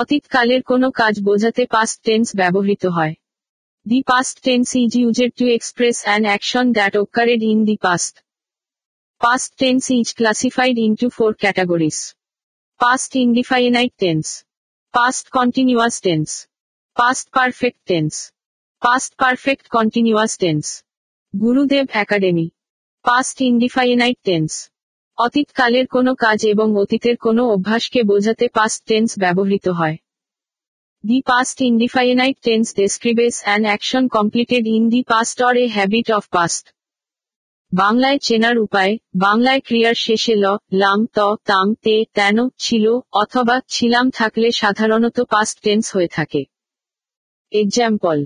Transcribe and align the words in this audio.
অতীতকালের 0.00 0.60
কোনো 0.70 0.88
কাজ 1.00 1.14
বোঝাতে 1.28 1.62
পাস্ট 1.74 1.98
টেন্স 2.06 2.28
ব্যবহৃত 2.40 2.84
হয় 2.96 3.14
the 3.90 3.98
past 4.10 4.36
tense 4.46 4.66
is 4.82 4.92
used 5.00 5.30
to 5.38 5.44
express 5.56 5.96
an 6.06 6.22
action 6.28 6.66
that 6.76 6.94
occurred 7.02 7.42
in 7.50 7.58
the 7.68 7.76
past 7.86 8.14
past 9.24 9.50
tense 9.60 9.82
is 9.98 10.06
classified 10.18 10.76
into 11.00 11.06
four 11.16 11.30
categories 11.42 11.98
past 12.82 13.10
indefinite 13.24 13.92
tense 14.02 14.26
past 14.96 15.24
continuous 15.38 15.94
tense 16.06 16.28
past 16.98 17.26
perfect 17.36 17.80
tense 17.90 18.12
past 18.84 19.10
perfect 19.22 19.64
continuous 19.76 20.32
tense 20.42 20.64
Gurudev 21.44 21.86
academy 22.04 22.46
past 23.08 23.36
indefinite 23.50 24.18
tense 24.28 24.50
অতীতকালের 25.26 25.86
কোনো 25.94 26.12
কাজ 26.24 26.38
এবং 26.54 26.68
অতীতের 26.82 27.16
কোনো 27.26 27.42
অভ্যাসকে 27.54 28.00
বোঝাতে 28.10 28.46
past 28.58 28.80
tense 28.90 29.10
ব্যবহৃত 29.24 29.66
হয় 29.78 29.96
the 31.08 31.18
past 31.30 31.56
indefinite 31.70 32.36
tense 32.46 32.66
describes 32.80 33.34
an 33.46 33.62
action 33.68 34.04
completed 34.16 34.64
in 34.76 34.84
the 34.92 35.00
past 35.12 35.36
or 35.48 35.54
a 35.64 35.66
habit 35.76 36.08
of 36.18 36.24
past 36.36 36.64
বাংলায় 37.82 38.18
চেনার 38.26 38.56
উপায় 38.66 38.92
বাংলায় 39.26 39.60
ক্রিয়ার 39.68 39.96
শেষে 40.06 40.34
ল 40.42 40.44
লাম 40.82 41.00
ত 41.16 41.18
তাম 41.48 41.66
তে 41.84 41.94
তেন 42.18 42.36
ছিল 42.64 42.84
অথবা 43.22 43.56
ছিলাম 43.74 44.06
থাকলে 44.18 44.48
সাধারণত 44.62 45.16
পাস্ট 45.32 45.56
টেন্স 45.64 45.84
হয়ে 45.94 46.10
থাকে 46.18 46.42
example 47.62 48.18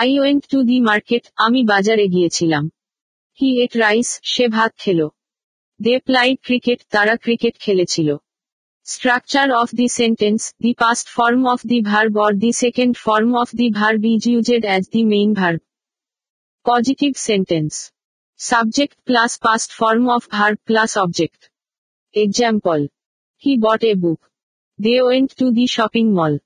I 0.00 0.08
went 0.20 0.42
to 0.52 0.58
the 0.68 0.76
market 0.90 1.24
আমি 1.44 1.60
বাজারে 1.72 2.04
গিয়েছিলাম 2.14 2.64
হি 3.38 3.48
এট 3.64 3.72
রাইস 3.84 4.08
সে 4.32 4.44
ভাত 4.56 4.72
খেলো 4.84 5.06
They 5.84 6.00
played 6.00 6.42
cricket, 6.42 6.84
tara 6.90 7.18
cricket 7.18 7.58
khelechilo. 7.64 8.20
Structure 8.82 9.54
of 9.54 9.70
the 9.70 9.88
sentence, 9.88 10.54
the 10.58 10.74
past 10.82 11.10
form 11.10 11.46
of 11.46 11.60
the 11.62 11.80
verb 11.82 12.16
or 12.16 12.32
the 12.32 12.52
second 12.52 12.96
form 12.96 13.34
of 13.36 13.50
the 13.50 13.68
verb 13.70 14.02
is 14.02 14.24
used 14.26 14.64
as 14.74 14.88
the 14.88 15.04
main 15.04 15.34
verb. 15.34 15.60
Causative 16.64 17.18
sentence. 17.18 17.92
Subject 18.36 18.96
plus 19.04 19.36
past 19.36 19.74
form 19.74 20.08
of 20.08 20.26
verb 20.32 20.58
plus 20.66 20.96
object. 20.96 21.50
Example. 22.14 22.88
He 23.36 23.58
bought 23.58 23.84
a 23.84 23.92
book. 23.92 24.20
They 24.78 25.02
went 25.02 25.36
to 25.42 25.50
the 25.50 25.66
shopping 25.66 26.14
mall. 26.14 26.38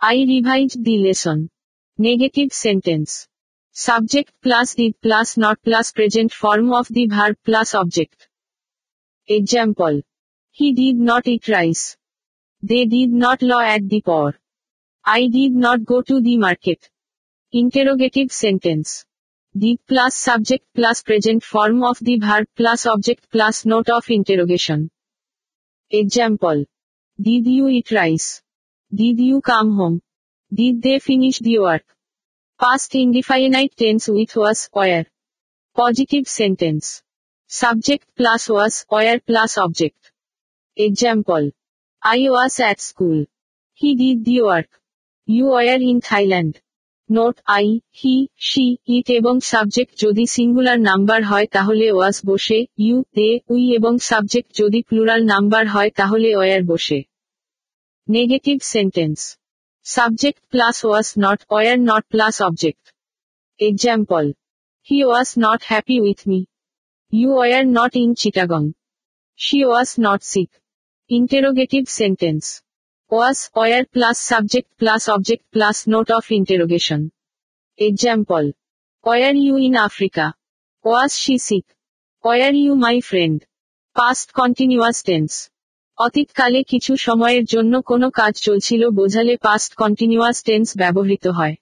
I 0.00 0.14
revised 0.32 0.82
the 0.82 0.96
lesson. 1.08 1.50
Negative 1.98 2.50
sentence. 2.50 3.28
Subject 3.72 4.32
plus 4.40 4.74
did 4.74 4.98
plus 5.02 5.36
not 5.36 5.60
plus 5.62 5.92
present 5.92 6.32
form 6.32 6.72
of 6.72 6.88
the 6.88 7.06
verb 7.08 7.36
plus 7.44 7.74
object. 7.74 8.16
Example. 9.26 10.02
He 10.50 10.72
did 10.72 10.96
not 10.96 11.26
eat 11.26 11.46
rice. 11.48 11.96
They 12.62 12.86
did 12.86 13.10
not 13.10 13.42
law 13.42 13.60
at 13.60 13.88
the 13.88 14.00
poor. 14.02 14.38
I 15.04 15.26
did 15.28 15.52
not 15.52 15.84
go 15.84 16.02
to 16.02 16.20
the 16.20 16.36
market. 16.38 16.88
Interrogative 17.52 18.32
sentence. 18.32 19.04
Did 19.56 19.84
plus 19.86 20.14
subject 20.16 20.64
plus 20.74 21.02
present 21.02 21.42
form 21.42 21.82
of 21.84 21.98
the 21.98 22.18
verb 22.18 22.48
plus 22.56 22.86
object 22.86 23.30
plus 23.30 23.66
note 23.66 23.88
of 23.90 24.08
interrogation. 24.10 24.90
Example. 25.90 26.64
Did 27.20 27.46
you 27.46 27.68
eat 27.68 27.90
rice? 27.90 28.42
Did 28.94 29.20
you 29.20 29.40
come 29.42 29.76
home? 29.76 30.02
Did 30.52 30.80
they 30.82 30.98
finish 30.98 31.38
the 31.40 31.58
work? 31.58 31.84
Past 32.58 32.94
indefinite 32.94 33.76
tense 33.76 34.08
with 34.08 34.34
was, 34.36 34.68
were. 34.74 35.04
Positive 35.74 36.26
sentence. 36.28 37.02
Subject 37.60 38.06
plus 38.18 38.42
was 38.56 38.74
or 38.96 39.02
plus 39.28 39.52
object 39.64 40.02
example 40.86 41.42
I 42.10 42.20
was 42.34 42.54
at 42.70 42.78
school 42.88 43.18
he 43.78 43.90
did 44.00 44.18
the 44.28 44.36
work 44.44 44.68
You 45.36 45.46
were 45.54 45.80
in 45.90 45.98
Thailand 46.08 46.52
note 47.16 47.36
I 47.56 47.66
he 48.00 48.14
she 48.50 48.64
it 48.96 49.06
এবং 49.18 49.34
subject 49.52 49.92
যদি 50.04 50.24
singular 50.36 50.78
number 50.90 51.20
হয় 51.30 51.48
তাহলে 51.56 51.86
was 51.96 52.16
বসে 52.30 52.58
you 52.84 52.96
they 53.16 53.28
we 53.52 53.62
এবং 53.78 53.92
subject 54.10 54.48
যদি 54.60 54.80
plural 54.88 55.20
number 55.32 55.62
হয় 55.74 55.90
তাহলে 55.98 56.28
were 56.36 56.62
বসে 56.70 56.98
negative 58.16 58.56
sentence 58.74 59.18
subject 59.96 60.40
plus 60.52 60.76
was 60.86 61.08
not 61.24 61.38
were 61.50 61.76
not 61.90 62.02
plus 62.12 62.36
object 62.48 62.84
example 63.68 64.24
he 64.88 64.98
was 65.08 65.28
not 65.44 65.60
happy 65.70 65.96
with 66.04 66.20
me 66.30 66.40
you 67.18 67.30
are 67.42 67.64
not 67.78 67.94
in 68.02 68.10
Chittagong 68.20 68.64
she 69.44 69.58
was 69.66 69.90
not 70.06 70.20
sick 70.32 70.50
interrogative 71.18 71.82
sentence 72.00 72.44
was 73.14 73.38
were 73.62 73.84
plus 73.94 74.16
subject 74.30 74.70
plus 74.80 75.02
object 75.14 75.44
plus 75.54 75.76
note 75.92 76.08
of 76.18 76.24
interrogation 76.38 77.00
example 77.88 78.44
wire 79.12 79.34
you 79.44 79.54
in 79.66 79.74
Africa 79.88 80.26
was 80.86 81.12
she 81.24 81.34
sick 81.48 81.66
were 82.30 82.52
you 82.62 82.72
my 82.84 82.96
friend 83.08 83.38
past 83.98 84.26
continuous 84.40 84.98
tense 85.08 85.32
অতীতকালে 86.06 86.60
কিছু 86.72 86.92
সময়ের 87.06 87.44
জন্য 87.54 87.72
কোনো 87.90 88.06
কাজ 88.18 88.32
চলছিল 88.46 88.82
বোঝালে 88.98 89.34
past 89.46 89.70
continuous 89.82 90.36
tense 90.48 90.68
ব্যবহৃত 90.82 91.24
হয় 91.40 91.54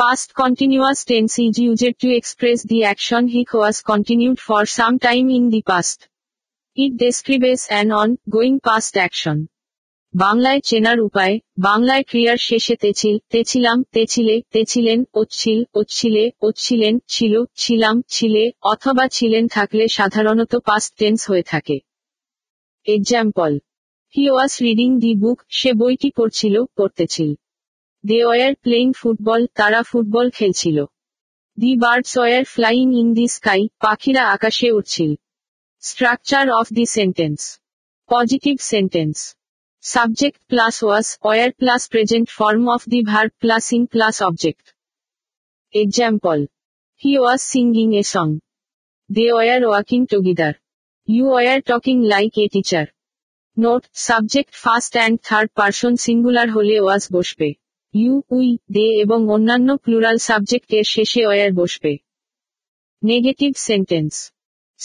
Past 0.00 0.34
continuous 0.34 1.06
tense 1.06 1.38
is 1.38 1.58
used 1.58 1.96
to 2.00 2.08
express 2.14 2.62
the 2.64 2.84
action 2.84 3.28
he 3.28 3.46
was 3.50 3.80
continued 3.80 4.38
for 4.38 4.66
some 4.66 4.98
time 4.98 5.30
in 5.30 5.48
the 5.48 5.62
past. 5.62 6.06
It 6.74 6.98
describes 6.98 7.66
an 7.78 7.88
on-going 8.00 8.56
past 8.68 8.92
action. 9.08 9.36
বাংলায় 10.24 10.60
চেনার 10.68 10.98
উপায় 11.08 11.34
বাংলায় 11.68 12.04
ক্রিয়ার 12.10 12.38
শেষে 12.48 12.74
তেছিল 12.82 13.16
তেছিলাম 13.32 13.78
তেছিলে 13.94 14.36
তেছিলেন 14.54 14.98
ওচ্ছিল 15.20 15.58
ওচ্ছিলে 15.80 16.24
ওচ্ছিলেন 16.48 16.94
ছিল 17.14 17.34
ছিলাম 17.62 17.96
ছিলে 18.14 18.44
অথবা 18.72 19.04
ছিলেন 19.16 19.44
থাকলে 19.56 19.84
সাধারণত 19.98 20.52
পাস্ট 20.68 20.90
টেন্স 21.00 21.20
হয়ে 21.30 21.44
থাকে 21.52 21.76
example 22.96 23.52
he 24.14 24.24
was 24.32 24.52
reading 24.66 24.90
the 25.02 25.12
book 25.22 25.38
সে 25.58 25.70
বইটি 25.80 26.08
পড়ছিল 26.18 26.54
পড়তেছিল 26.80 27.30
দে 28.08 28.18
ওয়ার 28.26 28.54
প্লেইং 28.64 28.88
ফুটবল 29.00 29.42
তারা 29.58 29.80
ফুটবল 29.90 30.26
খেলছিল 30.38 30.78
the 31.60 31.72
birds 31.82 32.12
were 32.18 32.44
flying 32.54 32.86
in 33.00 33.08
the 33.16 33.26
sky 33.36 33.62
পাখিরা 33.84 34.22
আকাশে 34.36 34.68
উঠছিল 34.78 35.10
structure 35.88 36.44
of 36.60 36.66
the 36.76 36.84
sentence 36.96 37.40
positive 38.12 38.56
sentence 38.72 39.16
subject 39.94 40.40
plus 40.50 40.74
was 40.84 41.06
were 41.24 41.48
plus 41.60 41.82
present 41.92 42.26
form 42.38 42.64
of 42.76 42.82
the 42.92 43.00
verb 43.10 43.32
plus 43.42 43.66
ing 43.76 43.82
plus 43.92 44.16
object 44.28 44.64
example 45.82 46.38
he 47.02 47.12
was 47.20 47.40
singing 47.52 47.88
a 48.00 48.02
song 48.14 48.28
they 49.16 49.26
were 49.34 49.60
walking 49.68 50.00
together 50.12 50.54
you 51.14 51.24
were 51.34 51.58
talking 51.70 51.96
like 52.12 52.34
a 52.44 52.46
teacher 52.54 52.86
note 53.64 53.82
subject 54.08 54.52
first 54.64 54.92
and 54.98 55.16
third 55.26 55.48
person 55.58 55.92
singular 56.06 56.48
হলে 56.56 56.74
was 56.82 57.04
বসবে 57.16 57.50
you 58.00 58.14
we 58.36 58.48
they 58.74 58.86
এবং 59.04 59.20
অন্যান্য 59.34 59.68
plural 59.84 60.16
সাবজেক্টের 60.28 60.84
শেষে 60.94 61.22
were 61.32 61.50
বসবে 61.60 61.92
negative 63.10 63.52
sentence 63.68 64.14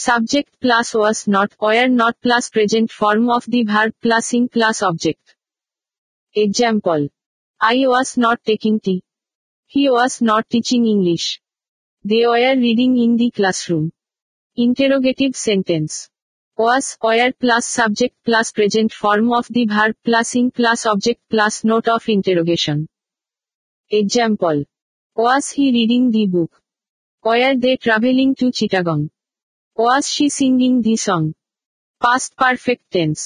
subject 0.06 0.52
plus 0.62 0.88
was 0.98 1.18
not 1.34 1.50
were 1.68 1.88
not 2.00 2.14
plus 2.24 2.44
present 2.54 2.88
form 3.00 3.24
of 3.36 3.42
the 3.52 3.60
verb 3.72 3.88
plus 4.02 4.26
ing 4.36 4.44
plus 4.54 4.76
object 4.90 5.26
example 6.44 7.00
I 7.68 7.76
was 7.88 8.10
not 8.24 8.38
taking 8.50 8.74
tea 8.84 8.96
he 9.72 9.82
was 9.92 10.14
not 10.30 10.44
teaching 10.52 10.80
English 10.94 11.24
they 12.10 12.20
were 12.34 12.56
reading 12.66 12.90
in 13.04 13.12
the 13.20 13.28
classroom 13.36 13.84
interrogative 14.64 15.30
sentence 15.46 15.90
was 16.62 16.86
were 17.02 17.30
plus 17.42 17.64
subject 17.78 18.16
plus 18.26 18.46
present 18.56 18.90
form 19.02 19.26
of 19.38 19.44
the 19.56 19.62
verb 19.74 19.90
plus 20.06 20.28
ing 20.40 20.46
plus 20.56 20.80
object 20.92 21.20
plus 21.32 21.54
note 21.70 21.84
of 21.96 22.02
interrogation 22.16 22.80
example 24.00 24.56
was 25.20 25.46
he 25.56 25.66
reading 25.78 26.02
the 26.14 26.24
book 26.32 26.50
were 27.24 27.54
they 27.64 27.72
travelling 27.84 28.28
to 28.40 28.46
Chittagong 28.58 29.00
was 29.80 30.06
he 30.14 30.26
singing 30.38 30.72
the 30.86 30.94
song 31.06 31.22
past 32.04 32.30
perfect 32.40 32.84
tense 32.94 33.18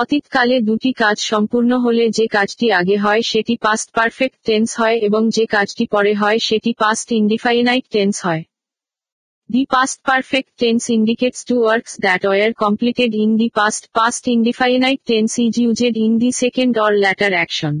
অতীতকালে 0.00 0.56
দুটি 0.68 0.90
কাজ 1.02 1.16
সম্পূর্ণ 1.30 1.70
হলে 1.84 2.04
যে 2.16 2.24
কাজটি 2.36 2.66
আগে 2.80 2.96
হয় 3.04 3.22
সেটি 3.30 3.54
past 3.66 3.88
perfect 3.96 4.38
tense 4.48 4.68
হয় 4.80 4.96
এবং 5.08 5.22
যে 5.36 5.44
কাজটি 5.54 5.84
পরে 5.94 6.12
হয় 6.20 6.38
সেটি 6.48 6.70
পাস্ট 6.82 7.06
ইন্ডিফাইনাইট 7.20 7.84
টেন্স 7.94 8.14
হয় 8.26 8.42
the 9.52 9.62
past 9.74 9.98
perfect 10.08 10.50
tense 10.60 10.82
indicates 10.98 11.40
two 11.48 11.54
works 11.64 11.92
that 12.04 12.22
were 12.28 12.50
completed 12.64 13.12
in 13.24 13.30
the 13.40 13.48
past 13.58 13.82
past 13.98 14.22
indefinite 14.36 15.00
tense 15.10 15.30
is 15.46 15.54
used 15.64 15.94
in 16.06 16.12
the 16.22 16.30
second 16.42 16.74
or 16.84 16.92
later 17.04 17.32
action 17.40 17.74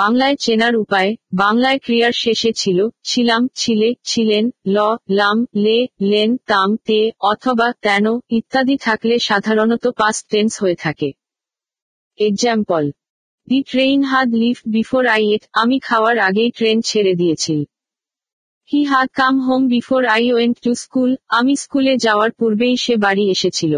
বাংলায় 0.00 0.36
চেনার 0.44 0.74
উপায় 0.84 1.10
বাংলায় 1.42 1.78
ক্রিয়ার 1.86 2.14
শেষে 2.24 2.50
ছিল 2.60 2.78
ছিলাম 3.10 3.42
ছিলে 3.60 3.88
ছিলেন 4.10 4.44
ল 4.74 4.76
লাম 5.18 5.38
লে 5.64 5.78
লেন 6.10 6.30
তাম 6.50 6.68
তে 6.86 6.98
অথবা 7.32 7.66
তেন 7.84 8.04
ইত্যাদি 8.38 8.76
থাকলে 8.86 9.14
সাধারণত 9.28 9.84
পাস্ট 10.00 10.22
টেন্স 10.32 10.52
হয়ে 10.62 10.78
থাকে 10.84 11.08
example 12.28 12.84
the 13.48 13.58
train 13.70 14.00
had 14.10 14.28
leave 14.42 14.56
before 14.76 15.02
I 15.14 15.22
ate 15.34 15.42
আমি 15.62 15.76
খাওয়ার 15.88 16.16
আগেই 16.28 16.50
ট্রেন 16.58 16.76
ছেড়ে 16.90 17.12
দিয়েছি 17.20 17.54
he 18.70 18.80
had 18.92 19.08
come 19.20 19.34
home 19.46 19.62
before 19.74 20.02
I 20.14 20.24
went 20.34 20.56
to 20.64 20.72
school 20.84 21.10
আমি 21.38 21.52
স্কুলে 21.64 21.94
যাওয়ার 22.06 22.30
পূর্বেই 22.38 22.74
সে 22.84 22.94
বাড়ি 23.04 23.24
এসেছিল 23.36 23.74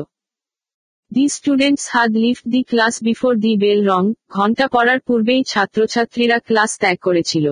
the 1.14 1.24
students 1.38 1.84
had 1.94 2.10
left 2.24 2.44
the 2.54 2.60
class 2.70 2.94
before 3.08 3.32
the 3.44 3.52
bell 3.62 3.80
rang 3.92 4.02
ঘণ্টা 4.36 4.66
পড়ার 4.74 5.00
পূর্বেই 5.06 5.42
ছাত্রছাত্রীরা 5.52 6.38
ক্লাস 6.48 6.70
ত্যাগ 6.80 6.96
করেছিল 7.06 7.46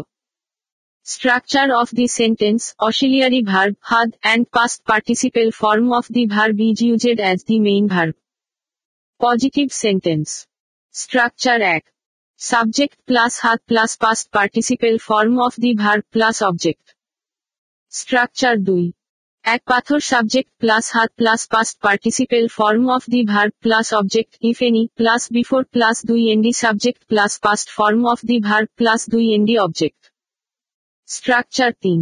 structure 1.12 1.66
of 1.80 1.88
the 1.98 2.06
sentence 2.18 2.62
auxiliary 2.88 3.40
verb 3.52 3.74
had 3.90 4.10
and 4.24 4.44
past 4.56 4.78
participle 4.90 5.48
form 5.60 5.86
of 5.98 6.04
the 6.16 6.24
verb 6.34 6.56
is 6.68 6.78
used 6.86 7.18
as 7.24 7.38
the 7.48 7.56
main 7.68 7.84
verb 7.94 8.14
positive 9.24 9.66
sentence 9.82 10.28
structure 11.02 11.58
এক 11.76 11.82
subject 12.50 12.96
plus 13.08 13.32
had 13.44 13.58
plus 13.70 13.90
past 14.02 14.26
participle 14.36 14.94
form 15.08 15.34
of 15.46 15.54
the 15.62 15.70
verb 15.82 16.02
plus 16.14 16.36
object 16.50 16.86
structure 17.98 18.54
দুই 18.68 18.84
এক 19.54 19.62
পাথর 19.72 20.00
subject 20.12 20.50
plus 20.62 20.84
had 20.96 21.10
plus 21.18 21.40
past 21.52 21.76
participle 21.86 22.44
form 22.58 22.84
of 22.96 23.02
the 23.12 23.20
verb 23.32 23.52
plus 23.64 23.86
object 24.00 24.32
if 24.50 24.58
any 24.68 24.82
plus 24.98 25.22
before 25.36 25.62
plus 25.74 25.96
দুই 26.10 26.22
ND 26.34 26.52
subject 26.62 27.00
plus 27.10 27.32
past 27.44 27.66
form 27.78 28.00
of 28.12 28.18
the 28.28 28.36
verb 28.48 28.68
plus 28.78 29.00
দুই 29.12 29.24
এনডি 29.36 29.54
object 29.64 30.02
structure 31.16 31.70
তিন 31.84 32.00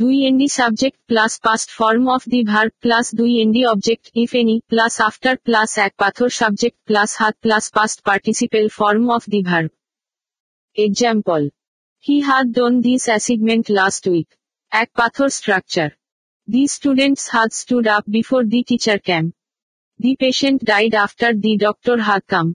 দুই 0.00 0.14
ND 0.28 0.48
subject 0.58 0.98
plus 1.10 1.32
past 1.46 1.68
form 1.78 2.04
of 2.16 2.22
the 2.32 2.40
verb 2.52 2.72
plus 2.84 3.06
দুই 3.20 3.32
ND 3.44 3.62
object 3.72 4.04
if 4.22 4.30
any 4.40 4.56
plus 4.70 4.94
after 5.08 5.36
plus 5.46 5.70
এক 5.86 5.92
পাথর 6.02 6.28
subject 6.40 6.78
plus 6.88 7.10
had 7.20 7.34
plus 7.44 7.64
past 7.76 7.98
participle 8.08 8.64
form 8.78 9.04
of 9.16 9.22
the 9.32 9.40
verb 9.50 9.70
example 10.86 11.42
he 12.06 12.16
had 12.28 12.46
done 12.58 12.72
this 12.86 13.02
assignment 13.12 13.66
last 13.78 14.02
week 14.12 14.28
এক 14.80 14.88
পাথর 15.00 15.28
structure 15.40 15.90
These 16.46 16.72
students 16.74 17.30
had 17.30 17.54
stood 17.54 17.86
up 17.86 18.04
before 18.06 18.44
the 18.44 18.62
teacher 18.64 18.98
came. 18.98 19.32
The 19.98 20.14
patient 20.16 20.62
died 20.62 20.92
after 20.94 21.32
the 21.32 21.56
doctor 21.56 21.96
had 21.98 22.26
come. 22.26 22.54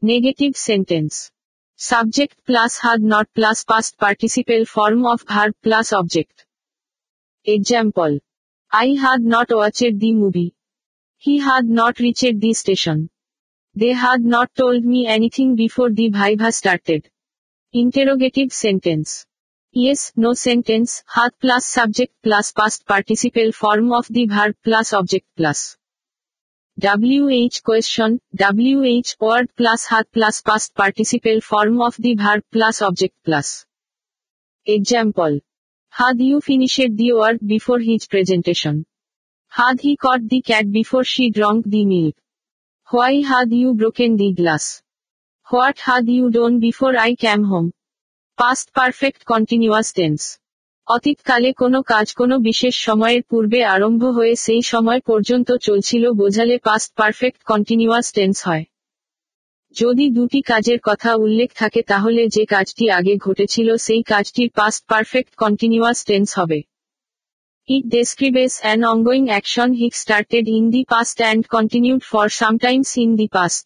Negative 0.00 0.56
sentence. 0.56 1.32
Subject 1.74 2.36
plus 2.46 2.78
had 2.78 3.02
not 3.02 3.28
plus 3.34 3.64
past 3.64 3.98
participle 3.98 4.64
form 4.64 5.04
of 5.06 5.24
verb 5.28 5.56
plus 5.60 5.92
object. 5.92 6.46
Example. 7.44 8.20
I 8.70 8.94
had 8.94 9.22
not 9.22 9.50
watched 9.50 9.80
the 9.94 10.12
movie. 10.14 10.54
He 11.18 11.38
had 11.38 11.64
not 11.64 11.98
reached 11.98 12.38
the 12.38 12.54
station. 12.54 13.10
They 13.74 13.92
had 13.92 14.22
not 14.24 14.54
told 14.54 14.84
me 14.84 15.08
anything 15.08 15.56
before 15.56 15.90
the 15.90 16.10
viva 16.10 16.52
started. 16.52 17.10
Interrogative 17.72 18.52
sentence. 18.52 19.26
Yes, 19.72 20.12
no 20.16 20.32
sentence, 20.32 21.02
hath 21.12 21.38
plus 21.40 21.66
subject 21.66 22.14
plus 22.22 22.52
past 22.52 22.86
participle 22.86 23.52
form 23.52 23.92
of 23.92 24.06
the 24.08 24.26
verb 24.26 24.54
plus 24.64 24.92
object 24.92 25.26
plus. 25.36 25.76
WH 26.80 27.62
question, 27.64 28.20
WH 28.38 29.16
word 29.20 29.48
plus 29.56 29.84
hath 29.86 30.10
plus 30.12 30.40
past 30.42 30.74
participle 30.74 31.40
form 31.40 31.80
of 31.82 31.96
the 31.96 32.14
verb 32.14 32.42
plus 32.52 32.80
object 32.80 33.16
plus. 33.24 33.66
Example. 34.66 35.40
Had 35.90 36.20
you 36.20 36.40
finished 36.40 36.94
the 36.96 37.12
work 37.14 37.38
before 37.44 37.78
his 37.80 38.06
presentation? 38.06 38.86
Had 39.48 39.80
he 39.80 39.96
caught 39.96 40.28
the 40.28 40.42
cat 40.42 40.70
before 40.70 41.04
she 41.04 41.30
drank 41.30 41.64
the 41.68 41.84
milk? 41.84 42.14
Why 42.90 43.22
had 43.22 43.52
you 43.52 43.74
broken 43.74 44.16
the 44.16 44.32
glass? 44.34 44.82
What 45.48 45.78
had 45.80 46.08
you 46.08 46.30
done 46.30 46.60
before 46.60 46.96
I 46.98 47.14
came 47.14 47.44
home? 47.44 47.72
Past 48.42 48.66
perfect 48.78 49.20
continuous 49.32 49.88
tense 49.98 50.20
অতীতকালে 50.96 51.50
কোনো 51.62 51.78
কাজ 51.92 52.06
কোনো 52.20 52.34
বিশেষ 52.48 52.74
সময়ের 52.86 53.22
পূর্বে 53.30 53.60
আরম্ভ 53.76 54.02
হয়ে 54.18 54.34
সেই 54.46 54.62
সময় 54.72 55.00
পর্যন্ত 55.10 55.48
চলছিল 55.66 56.02
বোঝালে 56.22 56.56
পাস্ট 56.66 56.90
পারফেক্ট 57.00 57.40
কন্টিনিউয়াস 57.50 58.06
টেন্স 58.16 58.36
হয় 58.48 58.64
যদি 59.80 60.04
দুটি 60.16 60.40
কাজের 60.50 60.78
কথা 60.88 61.10
উল্লেখ 61.24 61.50
থাকে 61.60 61.80
তাহলে 61.92 62.22
যে 62.36 62.44
কাজটি 62.54 62.84
আগে 62.98 63.14
ঘটেছিল 63.26 63.68
সেই 63.86 64.02
কাজটির 64.12 64.50
পাস্ট 64.58 64.82
পারফেক্ট 64.90 65.32
কন্টিনিউয়াস 65.42 65.98
টেন্স 66.08 66.28
হবে 66.38 66.58
it 67.74 67.84
describes 67.96 68.52
an 68.64 68.78
ongoing 68.92 69.24
action 69.32 69.68
which 69.80 69.92
started 70.02 70.44
in 70.56 70.64
the 70.74 70.82
past 70.92 71.16
and 71.22 71.42
continued 71.54 72.02
for 72.10 72.26
sometimes 72.40 72.90
in 73.04 73.10
the 73.20 73.26
past 73.38 73.64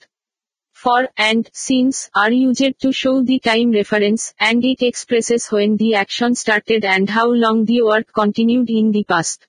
for, 0.82 0.98
and, 1.28 1.48
since, 1.62 1.98
are 2.14 2.32
used 2.32 2.76
to 2.84 2.90
show 3.00 3.12
the 3.30 3.38
time 3.50 3.70
reference, 3.76 4.22
and 4.50 4.64
it 4.64 4.82
expresses 4.90 5.46
when 5.56 5.76
the 5.82 5.88
action 6.06 6.34
started 6.42 6.86
and 6.96 7.10
how 7.18 7.26
long 7.44 7.58
the 7.70 7.82
work 7.90 8.12
continued 8.22 8.74
in 8.80 8.88
the 8.98 9.04
past. 9.14 9.40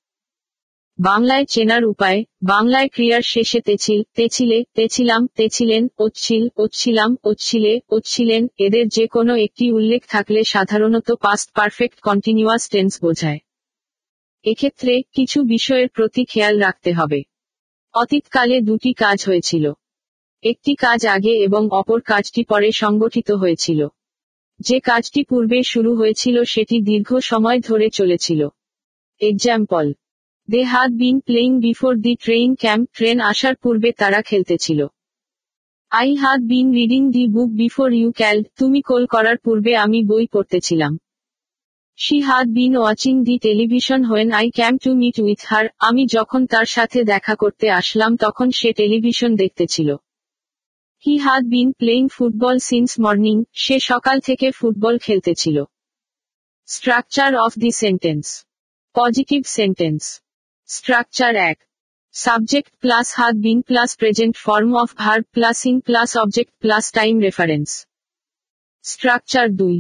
বাংলায় 1.10 1.46
চেনার 1.54 1.84
উপায় 1.94 2.20
বাংলায় 2.54 2.90
ক্রিয়ার 2.96 3.24
শেষে 3.34 3.60
তেছিল 3.68 4.00
তেছিলে 4.18 4.58
তেছিলাম 4.78 5.22
তেছিলেন 5.38 5.84
ওচ্ছিল 6.06 6.44
ওচ্ছিলাম 6.64 7.12
ওচ্ছিলে 7.30 7.74
ওচ্ছিলেন 7.96 8.44
এদের 8.66 8.86
যে 8.98 9.06
কোনো 9.16 9.34
একটি 9.46 9.66
উল্লেখ 9.78 10.02
থাকলে 10.14 10.40
সাধারণত 10.54 11.08
পাস্ট 11.26 11.48
পারফেক্ট 11.58 11.98
কন্টিনিউয়াস 12.08 12.64
টেন্স 12.74 12.94
বোঝায় 13.06 13.40
এক্ষেত্রে 14.52 14.94
কিছু 15.16 15.40
বিষয়ের 15.54 15.90
প্রতি 15.98 16.24
খেয়াল 16.32 16.56
রাখতে 16.66 16.90
হবে 17.00 17.20
অতীতকালে 18.02 18.58
দুটি 18.70 18.92
কাজ 19.04 19.18
হয়েছিল 19.30 19.66
একটি 20.52 20.72
কাজ 20.86 21.00
আগে 21.16 21.34
এবং 21.48 21.62
অপর 21.80 22.00
কাজটি 22.12 22.42
পরে 22.52 22.70
সংগঠিত 22.84 23.30
হয়েছিল 23.42 23.82
যে 24.68 24.78
কাজটি 24.90 25.22
পূর্বে 25.30 25.60
শুরু 25.74 25.92
হয়েছিল 26.00 26.36
সেটি 26.54 26.76
দীর্ঘ 26.90 27.10
সময় 27.30 27.60
ধরে 27.70 27.88
চলেছিল 28.00 28.42
example 29.30 29.86
they 30.52 30.62
had 30.72 30.92
been 31.02 31.18
playing 31.28 31.52
before 31.66 31.94
the 32.06 32.14
train 32.26 32.50
came 32.64 32.86
train 32.98 33.18
আসার 33.32 33.56
পূর্বে 33.64 33.90
তারা 34.02 34.20
খেলতেছিল 34.30 34.80
I 36.00 36.10
had 36.22 36.42
been 36.52 36.68
reading 36.78 37.04
the 37.16 37.24
book 37.36 37.50
before 37.62 37.90
you 38.00 38.10
call 38.20 38.38
তুমি 38.60 38.80
কল 38.90 39.04
করার 39.14 39.38
পূর্বে 39.46 39.72
আমি 39.86 40.00
বই 40.10 40.26
পড়তেছিলাম 40.34 40.94
she 42.04 42.18
had 42.28 42.48
been 42.58 42.74
watching 42.80 43.16
the 43.28 43.36
television 43.48 44.02
when 44.10 44.30
I 44.40 44.48
came 44.58 44.74
to 44.84 44.90
meet 45.02 45.16
with 45.26 45.42
her 45.50 45.66
আমি 45.88 46.04
যখন 46.16 46.42
তার 46.54 46.68
সাথে 46.76 47.00
দেখা 47.12 47.34
করতে 47.44 47.66
আসলাম 47.80 48.12
তখন 48.24 48.48
সে 48.60 48.70
television 48.80 49.32
দেখতেছিল 49.44 49.90
he 51.06 51.14
had 51.26 51.44
been 51.54 51.70
playing 51.80 52.04
football 52.16 52.58
since 52.70 52.92
morning 53.04 53.38
সে 53.64 53.76
সকাল 53.90 54.18
থেকে 54.28 54.48
football 54.60 54.96
খেলতেছিল 55.06 55.58
structure 56.76 57.32
of 57.46 57.52
the 57.62 57.72
sentence 57.84 58.26
positive 58.98 59.42
sentence 59.58 60.04
structure 60.76 61.34
এক 61.52 61.58
subject 62.26 62.70
plus 62.84 63.08
had 63.20 63.34
been 63.46 63.60
plus 63.70 63.90
present 64.02 64.36
form 64.46 64.70
of 64.84 64.90
verb 65.04 65.26
plus 65.36 65.58
ing 65.70 65.78
plus 65.88 66.10
object 66.24 66.52
plus 66.64 66.84
time 66.98 67.16
reference 67.26 67.70
structure 68.92 69.46
দুই 69.62 69.78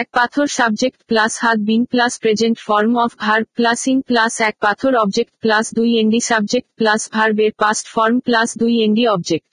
এক 0.00 0.06
পাথর 0.18 0.46
subject 0.58 1.00
plus 1.10 1.32
had 1.44 1.58
been 1.68 1.82
plus 1.92 2.12
present 2.22 2.56
form 2.68 2.92
of 3.04 3.10
verb 3.24 3.46
plus 3.58 3.80
ing 3.92 3.98
plus 4.08 4.32
এক 4.48 4.54
পাথর 4.66 4.92
object 5.02 5.32
plus 5.42 5.64
দুই 5.78 5.90
এন্ডি 6.02 6.20
subject 6.30 6.68
plus 6.78 7.00
ভার্বের 7.14 7.52
past 7.62 7.84
form 7.94 8.16
plus 8.26 8.48
দুই 8.62 8.74
এন্ডি 8.86 9.04
object 9.16 9.52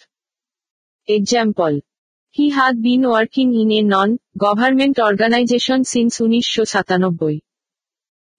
Example. 1.14 1.82
He 2.32 2.50
had 2.52 2.82
been 2.82 3.02
working 3.16 3.54
in 3.54 3.70
a 3.72 3.82
non-government 3.82 4.98
organization 5.00 5.84
since 5.84 6.20
1997. 6.22 7.42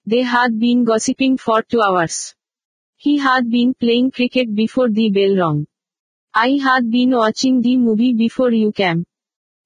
They 0.06 0.22
had 0.22 0.58
been 0.58 0.84
gossiping 0.84 1.36
for 1.36 1.62
two 1.62 1.82
hours. 1.82 2.34
He 2.96 3.18
had 3.18 3.50
been 3.50 3.74
playing 3.74 4.10
cricket 4.12 4.54
before 4.54 4.88
the 4.88 5.10
bell 5.10 5.36
rang. 5.42 5.66
I 6.34 6.50
had 6.68 6.90
been 6.90 7.10
watching 7.10 7.60
the 7.60 7.76
movie 7.76 8.14
before 8.14 8.52
you 8.52 8.72
came. 8.72 9.04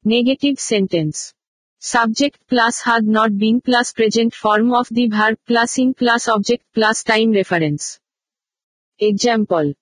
Negative 0.02 0.58
sentence. 0.58 1.32
Subject 1.78 2.38
plus 2.48 2.80
had 2.80 3.04
not 3.04 3.38
been 3.38 3.60
plus 3.60 3.92
present 3.92 4.34
form 4.34 4.75
of 4.75 4.88
the 4.90 5.06
verb 5.06 5.38
plus 5.46 5.78
in 5.78 5.94
plus 5.94 6.26
object 6.28 6.64
plus 6.75 7.04
time 7.04 7.30
reference. 7.30 8.00
Example. 8.98 9.75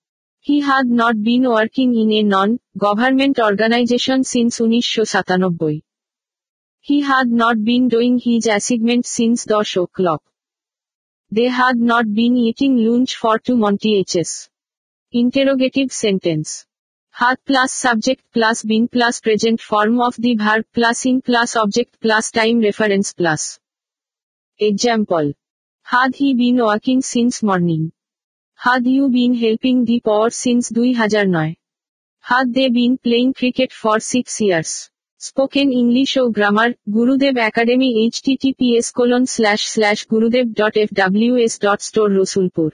He 0.47 0.61
had 0.61 0.89
not 0.89 1.23
been 1.27 1.45
working 1.49 1.95
in 1.97 2.13
a 2.13 2.23
non-government 2.23 3.39
organization 3.39 4.25
since 4.25 4.59
Unisho 4.59 5.05
1997. 5.09 5.83
He 6.83 7.01
had 7.01 7.29
not 7.31 7.65
been 7.65 7.89
doing 7.89 8.19
his 8.19 8.47
assignment 8.47 9.07
since 9.07 9.47
10 9.47 9.63
o'clock. 9.85 10.23
They 11.31 11.49
had 11.49 11.79
not 11.79 12.13
been 12.13 12.37
eating 12.37 12.77
lunch 12.77 13.17
for 13.17 13.39
two 13.39 13.57
months. 13.57 14.49
Interrogative 15.13 15.91
sentence. 15.91 16.67
Had 17.11 17.43
plus 17.47 17.73
subject 17.73 18.23
plus 18.35 18.63
been 18.65 18.87
plus 18.89 19.21
present 19.23 19.63
form 19.63 19.99
of 19.99 20.15
the 20.17 20.35
verb 20.35 20.67
plus 20.75 21.07
in 21.07 21.23
plus 21.23 21.57
object 21.57 21.99
plus 22.03 22.31
time 22.33 22.61
reference 22.61 23.15
plus. 23.15 23.59
Example. 24.59 25.33
Had 25.85 26.15
he 26.15 26.35
been 26.35 26.63
working 26.63 27.01
since 27.01 27.43
morning? 27.43 27.93
Had 28.65 28.85
you 28.95 29.05
been 29.17 29.33
helping 29.43 29.75
the 29.89 29.99
poor 30.09 30.27
since 30.43 30.65
দুই 30.77 30.91
হাজার 31.01 31.27
নয় 31.37 31.53
had 32.29 32.47
they 32.57 32.65
been 32.77 32.93
playing 33.05 33.27
cricket 33.39 33.71
for 33.81 33.99
six 34.13 34.35
years 34.47 34.73
spoken 35.27 35.69
English 35.81 36.11
O 36.23 36.25
grammar 36.37 36.71
Gurudev 36.97 37.35
academy 37.51 37.89
https 38.27 38.87
colon 38.99 39.23
slash 39.35 39.61
slash 39.75 39.99
Gurudev 40.13 40.47
dot 40.61 40.75
F 40.83 40.89
W 41.01 41.33
S 41.45 41.55
dot 41.65 41.81
store 41.89 42.09
Rasulpur 42.21 42.71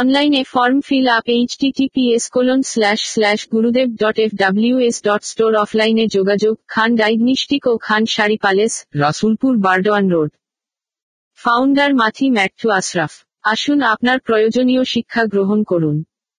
অনলাইনে 0.00 0.42
form 0.54 0.76
fill 0.88 1.06
up 1.16 1.26
https 1.62 2.24
colon 2.34 2.60
slash 2.72 3.00
slash 3.14 3.40
Gurudev 3.54 3.88
dot 4.02 4.16
F 4.24 4.30
W 4.42 4.74
S 4.88 4.96
dot 5.08 5.22
store 5.32 5.50
অফলাইনে 5.64 6.04
যোগাযোগ 6.16 6.54
Khan 6.72 6.88
diagnostic 7.00 7.62
ও 7.72 7.74
Khan 7.86 8.02
sari 8.14 8.36
palace 8.44 8.74
Rasulpur 9.02 9.52
Burdwan 9.64 10.04
road 10.14 10.30
founder 11.42 11.90
মাথি 12.00 12.26
Matthew 12.36 12.68
Ashraf 12.78 13.12
আসুন 13.52 13.78
আপনার 13.94 14.16
প্রয়োজনীয় 14.28 14.82
শিক্ষা 14.94 15.22
গ্রহণ 15.32 15.58
করুন 15.70 15.96